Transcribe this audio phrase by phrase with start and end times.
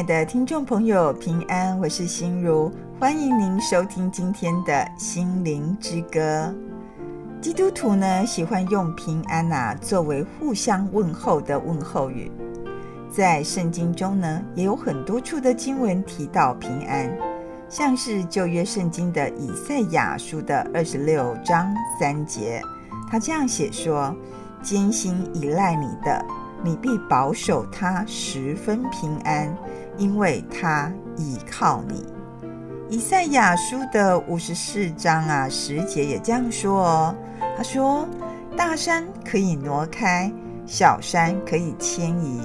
[0.00, 6.50] 亲爱的听众朋友，平安，我是心如，欢迎您收听今天的心灵之歌。
[7.38, 12.32] 基督徒呢，喜欢用平安呐、啊、作为互相问候的问候语，
[13.10, 17.14] 在圣经中呢，也有很多处的经文提到平安，
[17.68, 21.70] 像是旧约圣经的以赛亚书的二十六章
[22.00, 22.62] 三节，
[23.10, 24.16] 他这样写说
[24.64, 26.24] ：“坚心依赖你的，
[26.64, 29.54] 你必保守他十分平安，
[30.00, 32.04] 因为他倚靠你。”
[32.90, 37.14] 以赛亚书的五十四章啊十节也这样说哦。
[37.56, 38.04] 他说
[38.58, 40.32] ：“大山可以挪开，
[40.66, 42.40] 小山可以迁移，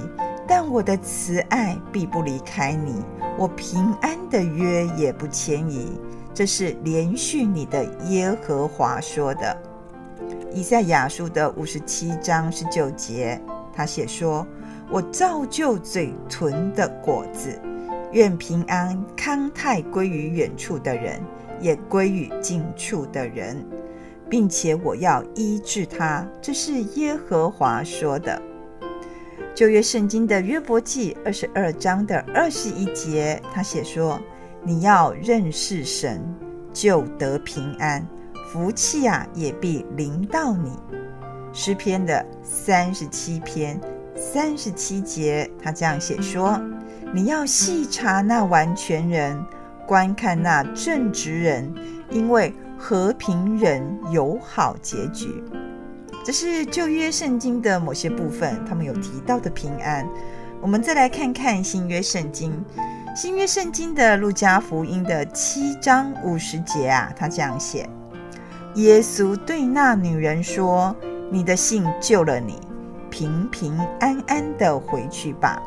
[0.46, 3.02] 但我的慈爱必不离开你，
[3.36, 6.00] 我平安的约也不迁移。”
[6.32, 9.56] 这是连续你的耶和华说的。
[10.52, 13.40] 以赛亚书的五十七章十九节，
[13.72, 14.46] 他写说
[14.90, 17.60] ：“我造就嘴唇的果子，
[18.12, 21.20] 愿平安康泰归于远处的人，
[21.60, 23.64] 也归于近处的人。”
[24.28, 28.42] 并且我要医治他，这是耶和华说的。
[29.54, 34.20] 旧约圣经的约伯记二十二章的二十一节，他写说
[34.66, 36.20] ：“你要认识神，
[36.72, 38.04] 就得平安，
[38.50, 40.72] 福气啊也必临到你。”
[41.54, 43.80] 诗篇的三十七篇
[44.16, 46.60] 三十七节，他这样写说
[47.14, 49.40] ：“你要细查那完全人，
[49.86, 51.72] 观看那正直人，
[52.10, 55.42] 因为。”和平人有好结局，
[56.22, 60.06] 这是旧约圣经的某些部分，他们有提到的平安。
[60.60, 62.52] 我们再来看看新约圣经，
[63.16, 67.88] 新约圣经的路加福音的七章五十节啊，他这样写：
[68.74, 70.94] 耶稣对那女人说
[71.32, 72.58] ：“你的信救了你，
[73.16, 75.62] 平平安安的回去吧。”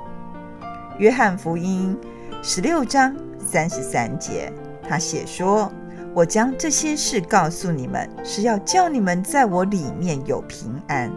[1.00, 1.98] 约翰福音
[2.44, 4.54] 十六章三十三节，
[4.88, 5.72] 他写说。
[6.14, 11.10] 我将这些事告诉你们，是要叫你们在我里面有平安。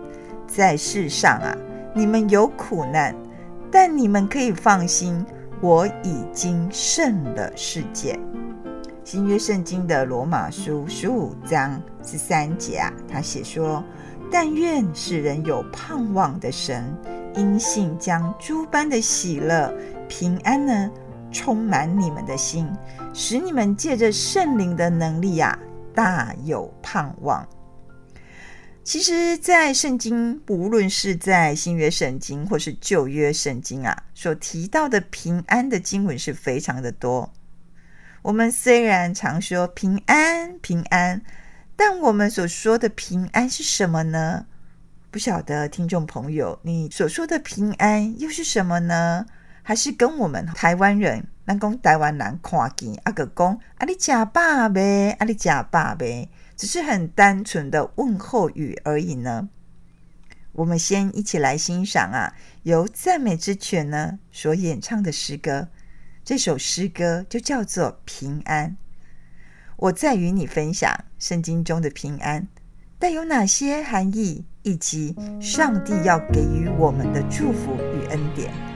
[0.47, 1.56] 在世上啊，
[1.94, 3.14] 你们有苦难，
[3.70, 5.25] 但你们可以放心，
[5.62, 8.19] 我已经胜了世界。
[9.03, 13.82] 新约圣经的罗马书十五章十三节啊，他写说
[14.32, 16.82] ：“但愿使人有盼望的神，
[17.37, 19.72] 因信将诸般的喜乐、
[20.09, 20.91] 平安呢。”
[21.34, 22.69] 充满你们的心，
[23.15, 25.59] 使你们借着圣灵的能力啊，
[25.94, 27.48] 大有盼望。
[28.84, 37.32] 其实，在圣经，无论是在新约圣经或是旧约圣经啊，所提到的平安的经文是非常的多。
[38.20, 41.22] 我们虽然常说平安平安，
[41.84, 44.47] 但我们所说的平安是什么呢？
[45.10, 49.26] 不晓得听众朋友，你所说的平安又是什么呢？
[49.65, 55.10] 还是跟我们台湾人，咱讲台湾人看见阿个讲啊，你吃饱没？
[55.19, 56.31] 啊，你吃饱呗？
[56.56, 59.49] 只是很单纯的问候语而已呢。
[60.53, 62.32] 我们先一起来欣赏啊，
[62.62, 65.66] 由赞美之泉呢所演唱的诗歌。
[66.25, 68.70] 这首诗歌就叫做《平安》。
[69.82, 72.47] 我在与你分享圣经中的平安
[73.00, 78.71] 带有哪些含义，以及上帝要给予我们的祝福与恩典。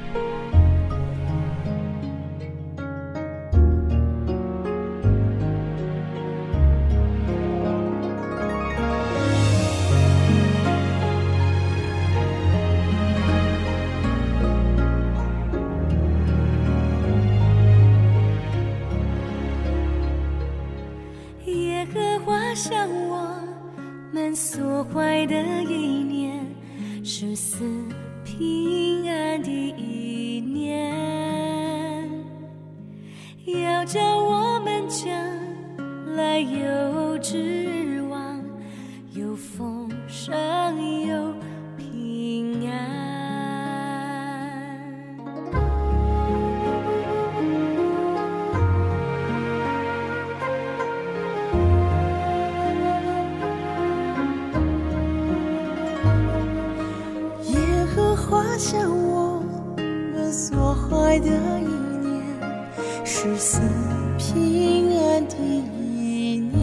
[64.36, 65.26] 平安。
[65.28, 66.54] 的一年，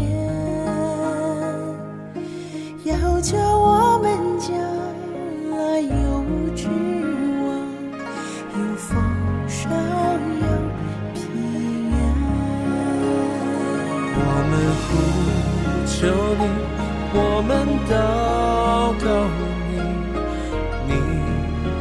[2.84, 4.06] 要叫我们
[4.40, 4.54] 将
[5.52, 6.24] 来有
[6.56, 6.62] 指
[7.42, 7.44] 望，
[8.54, 8.88] 有丰
[9.48, 10.46] 收，有
[11.16, 11.22] 平
[11.94, 11.98] 安。
[14.16, 14.86] 我们呼
[15.88, 15.92] 求
[16.38, 16.42] 你，
[17.16, 17.18] 我
[17.48, 17.52] 们
[17.90, 17.92] 祷。
[19.04, 19.06] 告
[19.68, 19.74] 你，
[20.88, 20.90] 你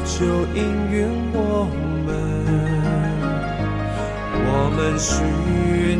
[0.07, 0.13] 就
[0.59, 0.59] 应
[0.91, 0.97] 允
[1.35, 1.37] 我
[2.07, 2.09] 们。
[4.45, 5.42] 我们需。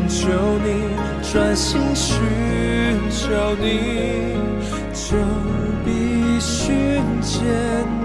[0.07, 0.29] 求
[0.63, 0.83] 你，
[1.31, 2.19] 专心寻
[3.09, 4.35] 求你，
[4.93, 5.17] 就
[5.85, 8.02] 必寻见。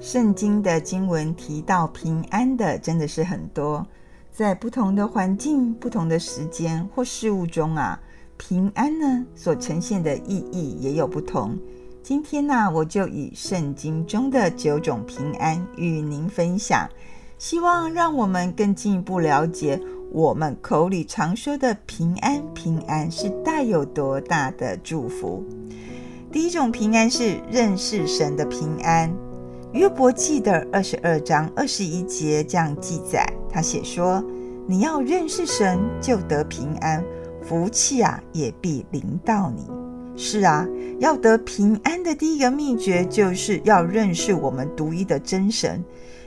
[0.00, 3.84] 圣经的经文提到平安的真的是很多，
[4.32, 8.00] 在不同的环境、不同的时间或事物中啊，
[8.36, 11.58] 平安呢所呈现的意义也有不同。
[12.00, 16.88] 今天呢、我就以圣经中的九种平安与您分享，
[17.36, 19.78] 希望让我们更进一步了解
[20.12, 22.40] 我们口里常说的平安。
[22.54, 25.44] 平安是带有多大的祝福？
[26.30, 29.12] 第一种平安是认识神的平安。
[29.72, 34.24] 约伯记的二十二章二十一节这样记载，他写说
[34.66, 37.04] ：“你要认识神，就得平安，
[37.42, 39.66] 福气啊也必临到你。”
[40.16, 40.66] 是啊，
[40.98, 45.84] 要得平安的第一个秘诀，就是要认识我们独一的真神，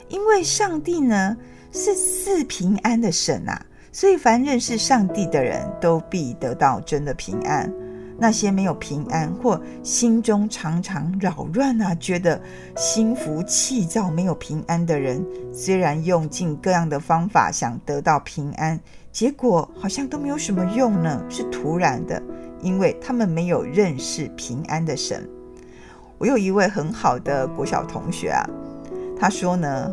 [0.07, 1.36] 因为上帝呢
[1.71, 7.74] 是赐平安的神啊，所以凡认识上帝的人都必得到真的平安。
[8.21, 12.39] 那些没有平安或心中常常扰乱啊，觉得
[12.77, 18.79] 心浮气躁、没有平安的人，虽然用尽各样的方法想得到平安，
[19.11, 22.21] 结果好像都没有什么用呢，是徒然的，
[22.61, 25.27] 因为他们没有认识平安的神。
[26.19, 28.47] 我有一位很好的国小同学啊，
[29.19, 29.91] 他说呢，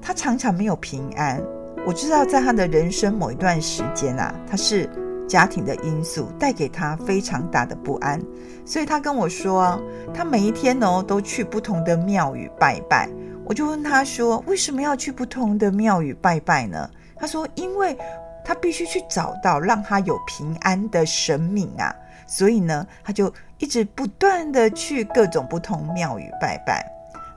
[0.00, 1.42] 他常常没有平安。
[1.86, 4.88] 我知道在他的人生某一段时间啊，他是。
[5.26, 8.20] 家庭的因素带给他非常大的不安，
[8.64, 9.80] 所以他跟我说，
[10.14, 13.08] 他每一天哦都去不同的庙宇拜拜。
[13.44, 16.90] 我就问他说，为什么要去不同的庙宇拜拜呢？
[17.16, 17.96] 他说，因为
[18.44, 21.94] 他必须去找到让他有平安的神明啊，
[22.26, 26.84] 所以呢，他就一直不断的去各种不同庙宇拜拜。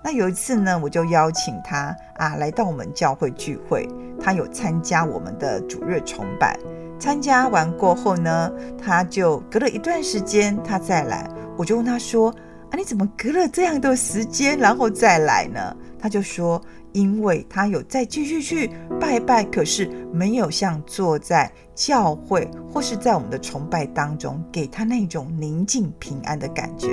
[0.03, 3.88] 那有一次呢，我就邀请他啊来到我们教会聚会，
[4.19, 6.58] 他有参加我们的主日崇拜。
[7.00, 11.27] 参加完过后呢，他就隔了一段时间，他再来，
[11.58, 12.29] 我就问他说
[12.70, 26.89] ：“啊，你怎么隔了这样的时间，然后再来呢？”他就说：“因为他有再继续去拜拜，可是没有像坐在教会或是在我们的崇拜当中，给他那种宁静平安的感觉。”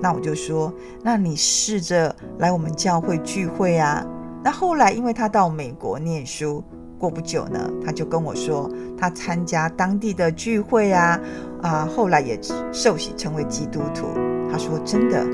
[0.00, 0.72] 那我就说
[1.02, 4.06] ：“那你试着来我们教会聚会啊。”
[4.42, 6.62] 那后来，因为他到美国念书。
[7.02, 11.18] 过不久呢，他就跟我说，他参加当地的聚会啊，
[11.60, 12.38] 啊，后来也
[12.72, 14.06] 受洗成为基督徒。
[14.48, 15.26] 他说：“真的，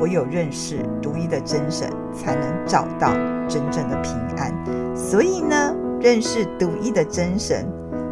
[0.00, 3.12] 我有认识独一的真神，才能找到
[3.48, 4.54] 真正的平安。
[4.94, 7.66] 所以呢，认识独一的真神，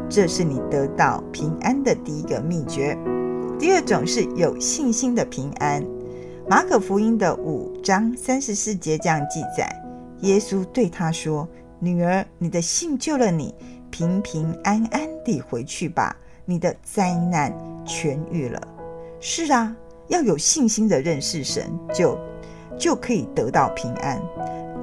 [0.08, 2.98] 这是你得到平安的第一个秘诀。
[3.56, 5.80] 第二种是有信心的平安。
[6.48, 9.72] 马可福音的五章三十四节这样记载：
[10.22, 11.46] 耶稣对他说
[11.78, 13.54] ：“女儿，你的信救了你，
[13.90, 17.52] 平平安安地回去吧，你的灾难
[17.86, 18.60] 痊愈了。”
[19.20, 19.74] 是啊，
[20.08, 22.18] 要有信心的认识神，就
[22.78, 24.20] 就可以得到平安。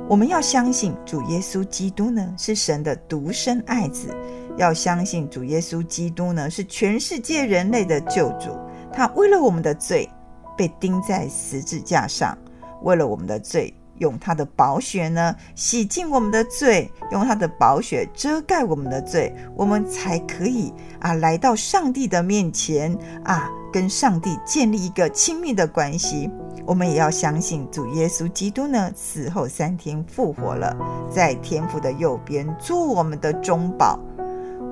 [0.09, 4.13] 我们要相信主耶稣基督呢，是神的独生爱子。
[4.57, 8.50] 要相信主耶稣基督呢，是全世界人类的救主。
[8.91, 10.07] 他为了我们的罪
[10.55, 12.38] 被钉在十字架上，
[12.83, 26.29] 为了我们的罪，用他的宝血呢洗净我们的罪，用他的宝血遮盖我们的罪，我们才可以啊来到上帝的面前啊，跟上帝建立一个亲密的关系。
[26.65, 30.73] 我们也要相信主耶稣基督呢，死后三天复活了，
[31.09, 34.00] 在天父的右边做我们的中保。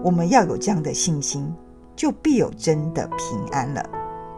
[0.03, 1.53] 我们要有这样的信心，
[1.95, 3.83] 就必有真的平安了。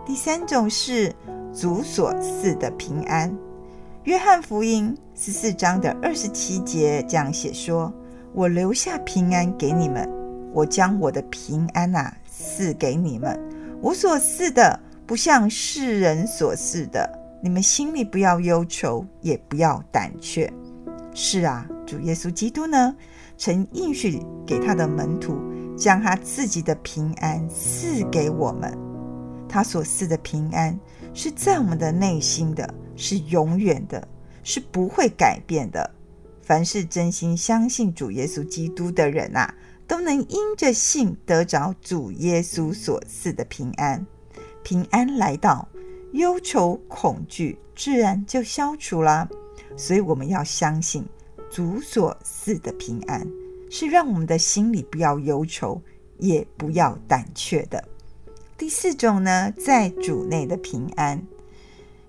[0.06, 1.14] 第三种是
[1.54, 3.34] 主所赐的平安。
[4.04, 7.92] 约翰福音十四章的二十七节这样写说
[8.36, 10.06] ：“我留下平安给你们，
[10.52, 13.40] 我将我的平安啊赐给你们。
[13.82, 17.10] 我所赐的不像世人所赐的，
[17.42, 20.52] 你们心里不要忧愁，也不要胆怯。”
[21.16, 22.94] 是啊，主耶稣基督呢，
[23.38, 25.38] 曾应许给他的门徒。
[25.76, 28.78] 将他自己的平安赐给我们，
[29.50, 30.80] 他所赐的平安
[31.16, 32.72] 是在我们的内心的，
[33.04, 34.08] 是永远的，
[34.46, 35.92] 是不会改变的。
[36.42, 39.54] 凡是真心相信主耶稣基督的人啊，
[39.86, 44.06] 都能因着信得着主耶稣所赐的平安。
[44.64, 45.68] 平安来到，
[46.14, 49.28] 忧愁恐惧自然就消除了。
[49.76, 51.06] 所以我们要相信
[51.52, 53.28] 主所赐的平安。
[53.70, 55.82] 是让我们的心里不要忧愁，
[56.20, 57.84] 也不要胆怯的。
[58.58, 61.22] 第四种呢，在主内的平安。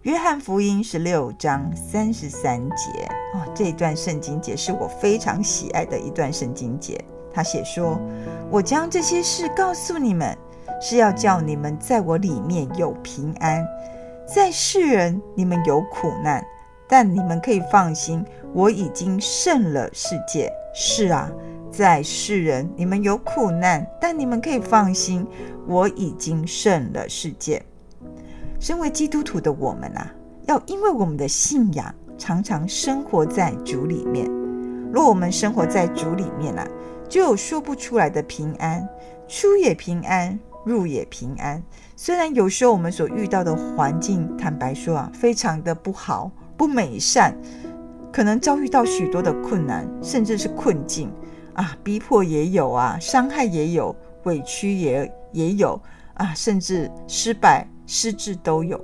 [0.04, 7.02] 约翰福音十六章三十三节哦，这段圣经节是我非常喜爱的一段圣经节。
[7.32, 7.98] 他写说
[8.52, 10.36] ：“我将这些事告诉你们，
[10.78, 13.66] 是要叫你们在我里面有平安。
[14.26, 16.44] 在世人你们有苦难，
[16.86, 21.32] 但你们可以放心，我已经胜了世界。”是啊。
[21.70, 25.26] 在世人，你们有苦难，但你们可以放心，
[25.66, 27.60] 我已经胜了世界。
[28.58, 30.10] 身为基督徒的我们啊，
[30.46, 34.26] 要因为我们的信仰，常常生活在主里面。
[34.92, 36.66] 若我们生活在主里面啊，
[37.08, 38.88] 就有说不出来的平安，
[39.26, 41.62] 出也平安，入也平安。
[41.96, 47.36] 虽然有时候我们所遇到的环境，坦白说啊，非常的不好、不美善，
[48.12, 51.12] 可能遭遇到许多的困难，甚至是困境。
[51.54, 53.94] 啊，逼迫也有啊，伤害也有，
[54.24, 55.80] 委屈也也有
[56.14, 58.82] 啊，甚至失败、失智都有。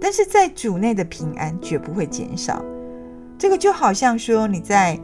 [0.00, 2.64] 但是在主内的平安绝不会减少。
[3.38, 4.98] 这个就好像说你在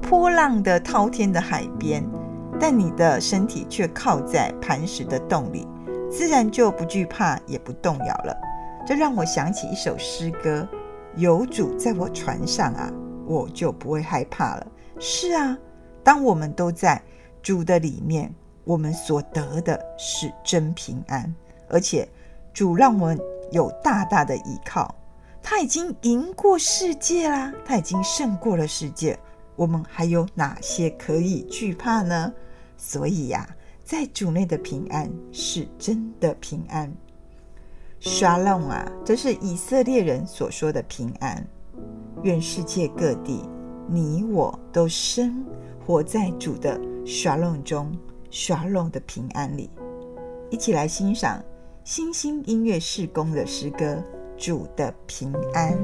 [0.00, 2.04] 波浪的滔天的海边，
[2.58, 5.66] 但你的身体却靠在磐石的洞里，
[6.10, 8.36] 自然就不惧怕，也不动摇了。
[8.86, 10.66] 这让我想起一首诗歌：
[11.16, 12.92] 有主在我船上啊，
[13.26, 14.66] 我就不会害怕了。
[14.98, 15.56] 是啊。
[16.04, 17.00] 当我们都在
[17.40, 18.34] 主的里面，
[18.64, 21.32] 我们所得的是真平安，
[21.68, 22.08] 而且
[22.52, 24.94] 主让我们有大大的依靠。
[25.42, 29.18] 他已经赢过世界啦，他已经胜过了世界。
[29.56, 32.32] 我们还有哪些可以惧怕呢？
[32.76, 33.48] 所以呀，
[33.84, 36.92] 在主内的平安是真的平安。
[38.00, 41.46] Shalom 啊，这是以色列人所说的平安。
[42.22, 43.48] 愿世界各地，
[43.88, 45.44] 你我都生。
[45.84, 47.92] 活在主的 Shalom 中
[48.30, 49.68] ，Shalom 的平安里，
[50.48, 51.42] 一起来欣赏
[51.84, 53.84] 星星音乐事工的诗歌
[54.36, 55.76] 《主的平安》。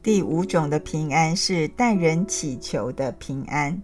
[0.00, 3.76] 第五种的平安是待人祈求的平安。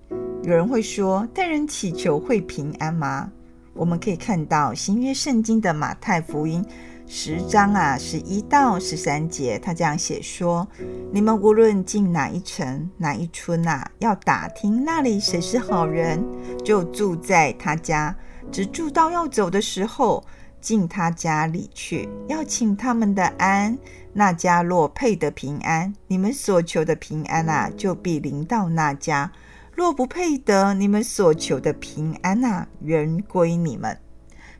[0.44, 3.30] 有人会说，待人祈求会平安吗？
[3.74, 6.64] 我们可以看到新约圣经的马太福音
[7.08, 10.66] 十章啊，十一到十三节，他这样写说：
[11.10, 16.24] 你们无论进哪一城、哪一村啊，要打听那里谁是好人，
[16.64, 18.14] 就住在他家，
[18.52, 20.24] 只住到要走的时候，
[20.64, 23.76] 进他家里去，要请他们的安。
[24.14, 29.30] 那家若配得平安，你们所求的平安啊，就必临到那家；
[29.74, 33.94] 若不配得，你们所求的平安啊，原归你们。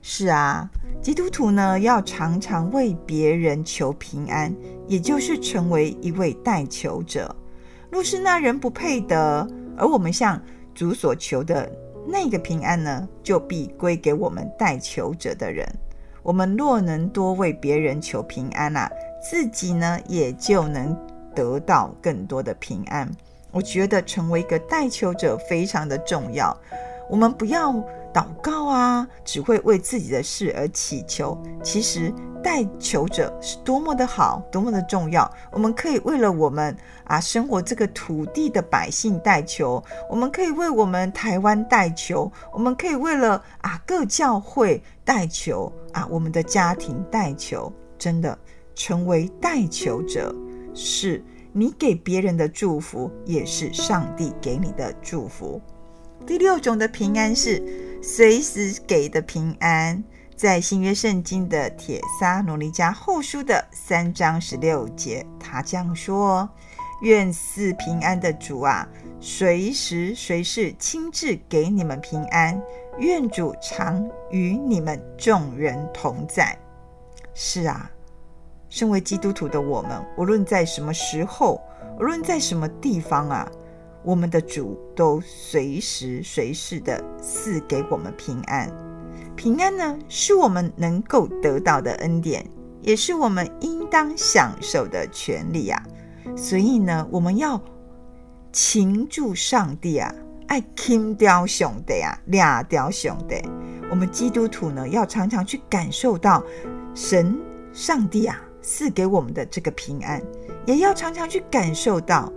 [0.02, 0.68] 是啊，
[1.00, 4.54] 基督徒呢，要常常为别人求平安，
[4.86, 7.34] 也就是成为一位代求者。
[7.90, 10.38] 若是那人不配得，而我们向
[10.74, 11.70] 主所求的
[12.06, 15.66] 那个平安呢，就必归给我们代求者的人。
[16.24, 18.90] 我们若能多为别人求平安啊，
[19.22, 20.96] 自己呢，也就能
[21.34, 23.08] 得到更多的平安。
[23.52, 26.56] 我觉得成为一个代求者非常的重要。
[27.08, 27.72] 我们不要
[28.12, 31.36] 祷告啊，只会为自己的事而祈求。
[31.62, 32.12] 其实
[32.42, 35.30] 代求者是多么的好，多么的重要。
[35.50, 48.38] 我们可以为了我们啊生活这个土地的百姓代求，我们可以为我们台湾代求，我们可以为了啊各教会代求啊我们的家庭代求，真的。
[48.76, 50.34] 成为代求者，
[50.74, 55.62] 是你给别人的祝福，也是上帝给你的祝福。
[56.26, 57.62] 第六种的平安是
[58.02, 60.02] 随时给的平安，
[60.34, 66.48] 在新约圣经的铁撒罗尼迦后书的三章十六节，他这样说
[67.02, 68.88] ：“愿赐平安的主啊，
[69.20, 72.60] 随时随事亲自给你们平安，
[72.98, 76.56] 愿主常与你们众人同在。”
[77.34, 77.90] 是啊。
[78.70, 81.60] 身为基督徒的我们，无论在什么时候，
[81.96, 83.48] 无论在什么地方啊，
[84.04, 88.70] 我们的主都随时随事的赐给我们平安。
[89.34, 92.44] 平安呢，是我们能够得到的恩典，
[92.82, 95.82] 也是我们应当享受的权利啊。
[96.36, 97.60] 所以呢，我们要
[98.52, 100.14] 擒住上帝啊，
[100.46, 103.42] 爱倾掉兄弟啊，俩雕兄弟。
[103.90, 106.44] 我们基督徒呢，要常常去感受到
[106.94, 107.38] 神、
[107.72, 108.40] 上帝啊。
[108.66, 110.22] 赐给我们的这个平安，
[110.64, 112.32] 也要常常去感受到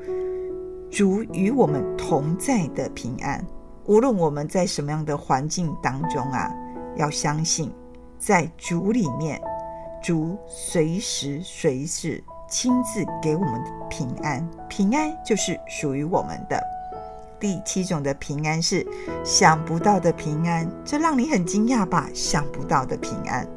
[0.90, 3.44] 主与我们同在的平安。
[3.86, 6.52] 无论我们在什么样的环境当中啊，
[6.98, 7.72] 要相信
[8.20, 9.42] 在主里面，
[10.04, 16.62] 主随时随时亲自给我们平安，平安就是属于我们的。
[17.40, 18.86] 第七种的平安是
[19.24, 22.10] 想不到的平安，这让你很惊讶吧？
[22.14, 23.48] 想不到的平安。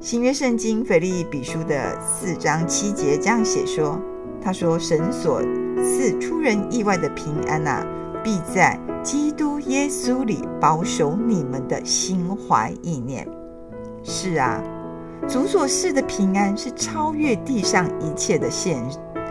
[0.00, 3.98] 新约圣经腓利比书的四章七节这样写说
[4.40, 5.42] ：“他说，神所
[5.82, 7.86] 赐出人意外的平安呐、啊，
[8.22, 13.26] 必在基督耶稣里保守你们的心怀意念。”
[14.04, 14.62] 是啊，
[15.28, 18.82] 主所赐的平安是超越地上一切的限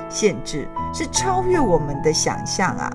[0.10, 2.91] 限制，是超越我们的想象啊。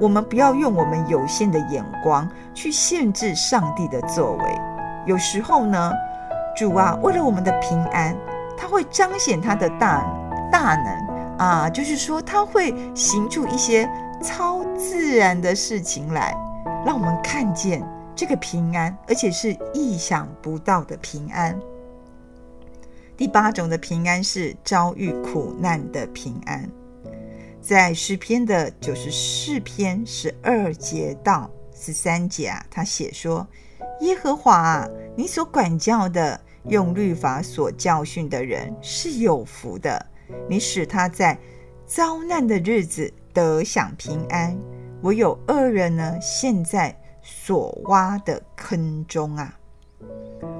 [0.00, 4.44] 我们不要用我们有限的眼光去限制上帝的作为。
[5.06, 5.92] 有时候呢，
[6.56, 8.16] 主啊，为了我们的平安，
[8.56, 10.02] 他会彰显他的大
[10.50, 11.09] 大能
[11.40, 13.88] 啊，就是说他会行出一些
[14.22, 16.36] 超自然的事情来，
[16.84, 17.82] 让我们看见
[18.14, 21.58] 这个平安，而且是意想不到的平安。
[23.16, 26.68] 第八种的平安是遭遇苦难的平安。
[27.62, 33.46] 在诗篇的九十四篇十二节到十三节啊，他写说
[34.02, 40.06] ：“耶和华啊，你所管教的，用律法所教训的人是有福的。
[40.48, 41.38] 你使他在
[41.86, 44.56] 遭难的日子得享平安。
[45.02, 49.58] 唯有恶人呢，陷在所挖的坑中啊。”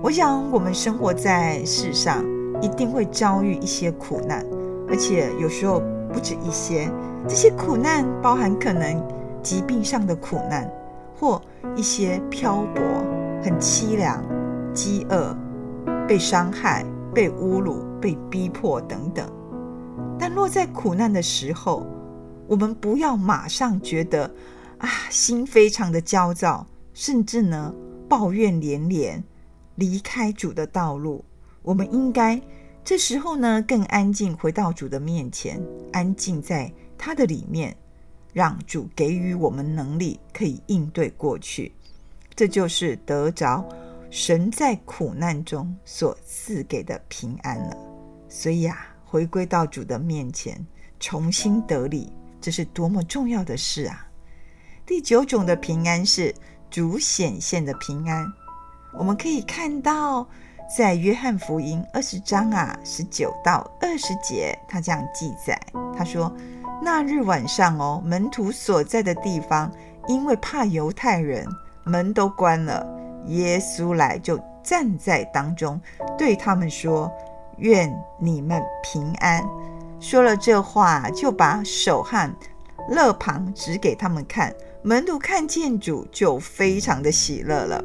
[0.03, 2.25] 我想，我们生活在世上，
[2.61, 4.45] 一定会遭遇一些苦难，
[4.89, 5.83] 而且有时候。
[6.13, 6.91] 不止一些，
[7.29, 9.01] 这些苦难包含可能
[9.45, 10.69] 疾病上的苦难，
[11.17, 11.41] 或
[11.77, 12.83] 一些漂泊、
[13.41, 14.21] 很凄凉、
[14.75, 15.33] 饥饿、
[16.09, 19.25] 被伤害、被侮辱、被逼迫等等。
[20.21, 21.87] 但落在苦难的时候，
[22.47, 24.31] 我们不要马上觉得
[24.77, 27.75] 啊，心非常的焦躁，甚至呢
[28.07, 29.25] 抱怨连连，
[29.77, 31.25] 离开主的道路。
[31.63, 32.41] 我们应该。
[32.83, 37.77] 这时候呢，更安静，回到主的面前，安静在他的里面，
[38.33, 41.73] 让主给予我们能力，可以应对过去。
[42.35, 43.67] 这就是得着
[44.11, 47.77] 神在苦难中所赐给的平安了。
[48.31, 50.65] 所以啊，回归到主的面前，
[51.01, 54.07] 重新得力，这是多么重要的事啊！
[54.87, 56.33] 第九种的平安是
[56.71, 58.25] 主显现的平安，
[58.97, 60.27] 我们可以看到。
[60.79, 65.61] 在约翰福音二十章啊，十九到二十节，他这样记载：
[65.99, 66.33] 他说，
[66.81, 69.69] 那日晚上哦，门徒所在的地方，
[70.07, 71.45] 因为怕犹太人，
[71.83, 72.87] 门都关了。
[73.27, 75.81] 耶稣来就站在当中，
[76.17, 77.11] 对他们说
[77.61, 79.43] ：“愿你们平安。”
[80.01, 82.35] 说了这话，就把手汗。
[82.89, 84.53] 勒旁指给他们看。
[84.83, 87.85] 门徒看见主，就非常的喜乐了。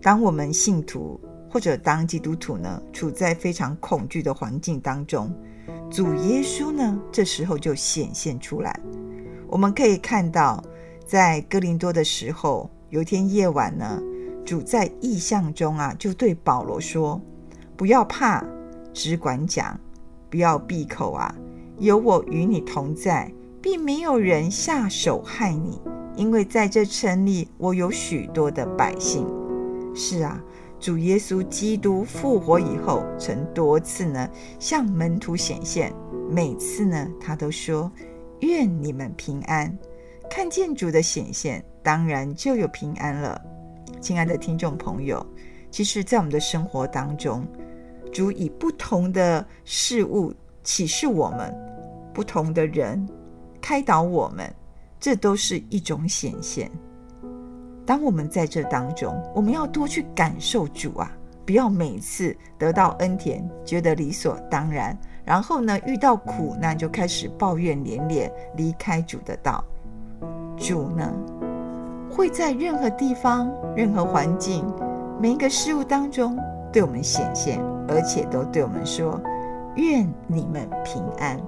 [0.00, 1.20] 当我们信徒，
[1.50, 5.34] 或者当基督徒呢，处在非常恐惧的环境当中，
[5.90, 8.78] 主耶稣呢，这时候就显现出来。
[9.48, 10.62] 我们可以看到，
[11.04, 14.00] 在哥林多的时候，有一天夜晚呢，
[14.46, 17.20] 主在异象中啊，就对保罗说
[17.82, 18.44] ：“不要怕，
[18.94, 19.76] 只管讲，
[20.30, 21.34] 不要闭口啊，
[21.80, 23.28] 有我与你同在，
[23.60, 25.80] 并没有人下手害你，
[26.14, 29.26] 因为在这城里我有许多的百姓。”
[29.96, 30.40] 是啊。
[30.78, 35.92] 主耶稣基督复活以后，曾多次呢向门徒显现，
[36.30, 37.90] 每次呢他都说
[38.42, 39.76] ：“愿你们平安。”
[40.30, 43.42] 看见主的显现，当然就有平安了。
[44.00, 45.26] 亲爱的听众朋友，
[45.68, 47.44] 其实，在我们的生活当中，
[48.12, 51.52] 主以不同的事物启示我们，
[52.12, 53.08] 不同的人
[53.60, 54.54] 开导我们，
[55.00, 56.70] 这都是一种显现。
[57.86, 61.10] 当我们在这当中，我们要多去感受主啊，
[61.44, 69.64] 不要每次得到恩典觉得理所当然，然后呢遇到苦难就开始抱怨连连，离开主的道。
[70.56, 71.12] 主呢
[72.10, 74.64] 会在任何地方、任何环境、
[75.18, 76.38] 每一个事物当中
[76.72, 79.20] 对我们显现，而且都对我们说
[79.76, 81.38] ：“愿你们平安。”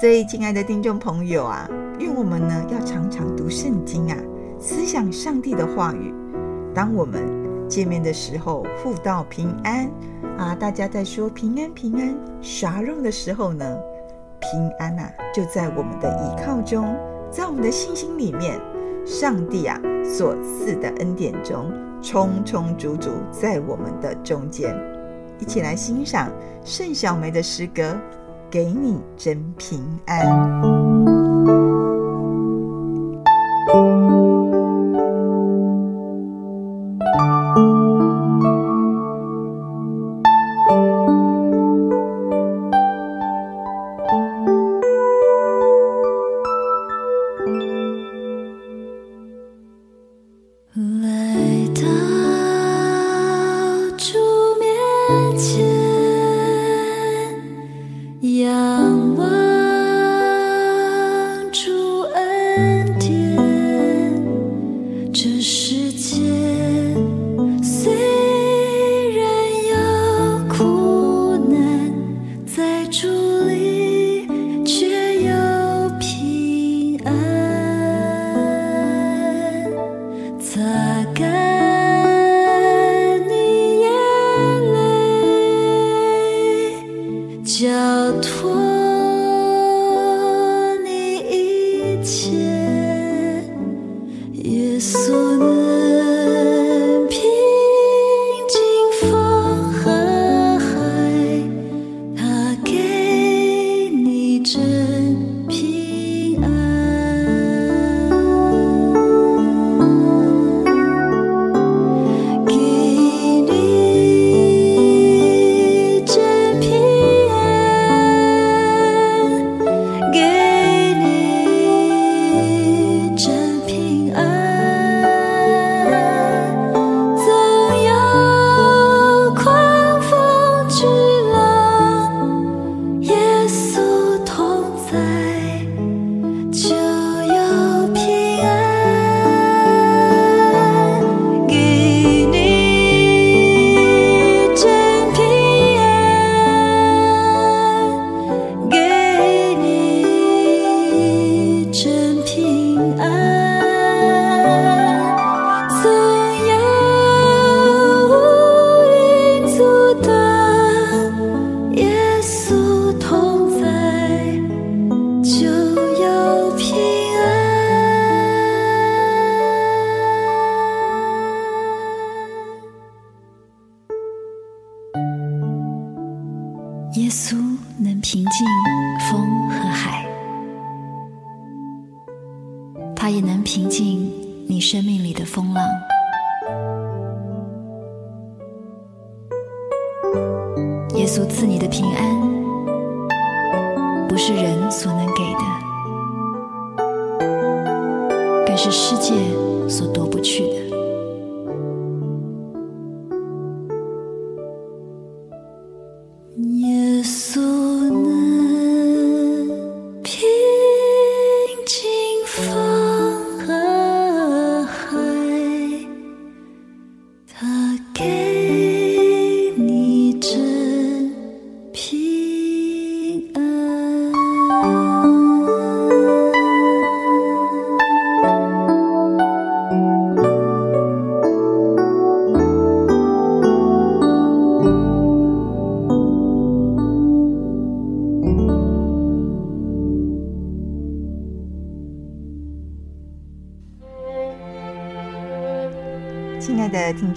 [0.00, 1.68] 所以，亲爱的听众朋友啊，
[1.98, 4.16] 愿我们呢要常常读圣经啊。
[4.58, 6.12] 思想上帝的话语。
[6.74, 7.22] 当我们
[7.68, 9.88] 见面的时候，互道平安
[10.36, 10.54] 啊！
[10.54, 13.64] 大家在说平安平安，啥用的时候呢？
[14.40, 16.94] 平安呐、啊，就在我们的依靠中，
[17.30, 18.60] 在我们的信心里面，
[19.06, 21.72] 上帝啊所赐的恩典中，
[22.06, 24.72] 充充足足在我们的中间
[25.40, 26.30] 一起来欣赏
[26.64, 28.00] 盛小梅的诗歌
[28.48, 30.86] 给你真平安。